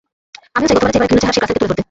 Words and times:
আমিও 0.55 0.67
চাই 0.69 0.75
গতবারের 0.77 0.95
চেয়ে 0.95 0.99
এবার 0.99 1.09
ভিন্ন 1.11 1.19
চোহারায় 1.23 1.35
শেখ 1.35 1.41
রাসেলকে 1.43 1.57
তুলে 1.59 1.69
ধরতে। 1.69 1.79